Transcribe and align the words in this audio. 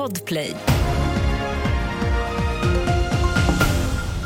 Podplay. 0.00 0.54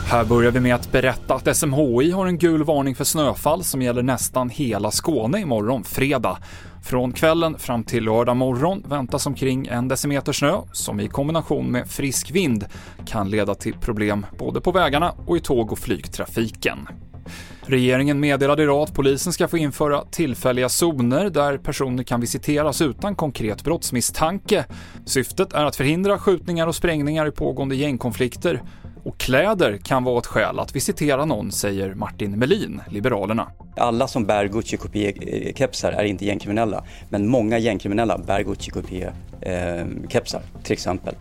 Här 0.07 0.25
börjar 0.25 0.51
vi 0.51 0.61
med 0.61 0.75
att 0.75 0.93
berätta 0.93 1.35
att 1.35 1.57
SMHI 1.57 2.11
har 2.11 2.27
en 2.27 2.39
gul 2.39 2.65
varning 2.65 2.95
för 2.95 3.05
snöfall 3.05 3.65
som 3.65 3.83
gäller 3.83 4.03
nästan 4.03 4.51
hela 4.51 4.91
Skåne 4.91 5.41
imorgon 5.41 5.85
fredag. 5.85 6.39
Från 6.85 7.13
kvällen 7.13 7.59
fram 7.59 7.85
till 7.85 8.05
lördag 8.05 8.37
morgon 8.37 8.85
väntas 8.89 9.27
omkring 9.27 9.67
en 9.67 9.89
decimeter 9.89 10.33
snö 10.33 10.61
som 10.73 11.01
i 11.01 11.09
kombination 11.09 11.67
med 11.67 11.91
frisk 11.91 12.31
vind 12.31 12.67
kan 13.07 13.31
leda 13.31 13.55
till 13.55 13.75
problem 13.75 14.27
både 14.39 14.61
på 14.61 14.73
vägarna 14.73 15.15
och 15.27 15.37
i 15.37 15.41
tåg 15.41 15.73
och 15.73 15.79
flygtrafiken. 15.79 16.79
Regeringen 17.67 18.21
meddelade 18.21 18.63
idag 18.63 18.83
att 18.83 18.95
polisen 18.95 19.33
ska 19.33 19.49
få 19.49 19.59
införa 19.59 20.05
tillfälliga 20.05 20.69
zoner 20.69 21.31
där 21.31 21.59
personer 21.59 22.03
kan 22.03 22.21
visiteras 22.21 22.81
utan 22.81 23.15
konkret 23.15 23.65
brottsmisstanke. 23.65 24.65
Syftet 25.05 25.53
är 25.53 25.65
att 25.65 25.77
förhindra 25.77 26.19
skjutningar 26.19 26.67
och 26.67 26.75
sprängningar 26.75 27.27
i 27.27 27.31
pågående 27.31 27.77
gängkonflikter 27.77 28.63
och 29.05 29.19
kläder 29.19 29.77
kan 29.77 30.05
vara 30.05 30.19
ett 30.19 30.27
skäl 30.27 30.59
att 30.59 30.77
visitera 30.77 31.25
någon, 31.25 31.53
säger 31.53 31.95
Martin 31.95 32.39
Melin, 32.39 32.81
Liberalerna. 32.91 33.49
Alla 33.77 34.09
som 34.09 34.25
bär 34.25 34.49
Gucci-kopie-kepsar 34.49 35.93
är 35.93 36.05
inte 36.05 36.25
gängkriminella, 36.25 36.85
men 37.09 37.29
många 37.29 37.59
gängkriminella 37.59 38.19
bär 38.19 38.43
Gucci-kopie-kepsar, 38.43 40.41
eh, 40.41 40.63
till 40.63 40.73
exempel. 40.73 41.15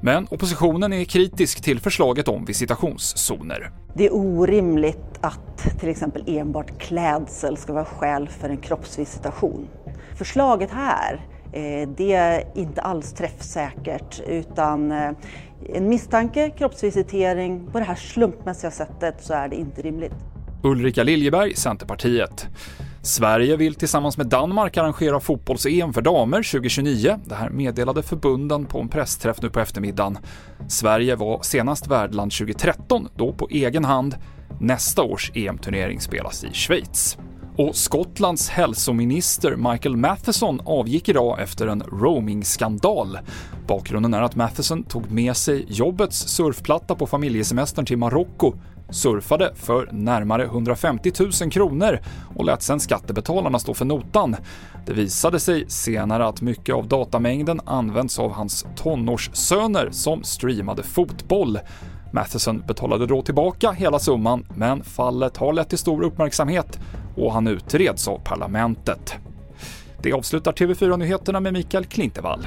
Men 0.00 0.26
oppositionen 0.30 0.92
är 0.92 1.04
kritisk 1.04 1.62
till 1.62 1.80
förslaget 1.80 2.28
om 2.28 2.44
visitationszoner. 2.44 3.70
Det 3.94 4.06
är 4.06 4.14
orimligt 4.14 5.18
att 5.20 5.78
till 5.80 5.88
exempel 5.88 6.24
enbart 6.26 6.78
klädsel 6.78 7.56
ska 7.56 7.72
vara 7.72 7.84
skäl 7.84 8.28
för 8.28 8.48
en 8.48 8.56
kroppsvisitation. 8.56 9.68
Förslaget 10.16 10.70
här 10.70 11.26
eh, 11.52 11.88
det 11.96 12.12
är 12.12 12.44
inte 12.54 12.80
alls 12.80 13.12
träffsäkert 13.12 14.20
utan 14.28 14.92
eh, 14.92 15.10
en 15.74 15.88
misstanke, 15.88 16.50
kroppsvisitering 16.50 17.68
på 17.72 17.78
det 17.78 17.84
här 17.84 17.94
slumpmässiga 17.94 18.70
sättet 18.70 19.14
så 19.20 19.34
är 19.34 19.48
det 19.48 19.56
inte 19.56 19.82
rimligt. 19.82 20.14
Ulrika 20.62 21.02
Liljeberg, 21.02 21.54
Centerpartiet. 21.54 22.46
Sverige 23.02 23.56
vill 23.56 23.74
tillsammans 23.74 24.16
med 24.16 24.26
Danmark 24.26 24.76
arrangera 24.76 25.20
fotbolls-EM 25.20 25.92
för 25.92 26.02
damer 26.02 26.36
2029. 26.36 27.16
Det 27.24 27.34
här 27.34 27.50
meddelade 27.50 28.02
förbunden 28.02 28.66
på 28.66 28.80
en 28.80 28.88
pressträff 28.88 29.42
nu 29.42 29.50
på 29.50 29.60
eftermiddagen. 29.60 30.18
Sverige 30.68 31.16
var 31.16 31.42
senast 31.42 31.86
värdland 31.86 32.32
2013, 32.32 33.08
då 33.16 33.32
på 33.32 33.48
egen 33.50 33.84
hand. 33.84 34.16
Nästa 34.60 35.02
års 35.02 35.32
EM-turnering 35.34 36.00
spelas 36.00 36.44
i 36.44 36.52
Schweiz. 36.52 37.18
Och 37.58 37.76
Skottlands 37.76 38.48
hälsominister 38.48 39.56
Michael 39.56 39.96
Matheson 39.96 40.60
avgick 40.64 41.08
idag 41.08 41.40
efter 41.42 41.66
en 41.66 41.82
roaming-skandal. 41.82 43.18
Bakgrunden 43.66 44.14
är 44.14 44.22
att 44.22 44.36
Matheson 44.36 44.82
tog 44.82 45.10
med 45.10 45.36
sig 45.36 45.66
jobbets 45.68 46.28
surfplatta 46.28 46.94
på 46.94 47.06
familjesemestern 47.06 47.86
till 47.86 47.98
Marocko 47.98 48.52
surfade 48.90 49.52
för 49.54 49.88
närmare 49.92 50.44
150 50.44 51.12
000 51.40 51.50
kronor 51.50 52.00
och 52.36 52.44
lät 52.44 52.62
sedan 52.62 52.80
skattebetalarna 52.80 53.58
stå 53.58 53.74
för 53.74 53.84
notan. 53.84 54.36
Det 54.86 54.92
visade 54.92 55.40
sig 55.40 55.64
senare 55.68 56.26
att 56.26 56.42
mycket 56.42 56.74
av 56.74 56.88
datamängden 56.88 57.60
används 57.64 58.18
av 58.18 58.32
hans 58.32 58.66
tonårssöner 58.76 59.88
som 59.90 60.22
streamade 60.22 60.82
fotboll. 60.82 61.58
Matheson 62.12 62.62
betalade 62.66 63.06
då 63.06 63.22
tillbaka 63.22 63.72
hela 63.72 63.98
summan, 63.98 64.46
men 64.54 64.84
fallet 64.84 65.36
har 65.36 65.52
lett 65.52 65.68
till 65.68 65.78
stor 65.78 66.02
uppmärksamhet 66.02 66.78
och 67.18 67.32
han 67.32 67.46
utreds 67.46 68.08
av 68.08 68.18
parlamentet. 68.18 69.14
Det 70.02 70.12
avslutar 70.12 70.52
TV4-nyheterna 70.52 71.40
med 71.40 71.52
Mikael 71.52 71.84
Klintevall. 71.84 72.46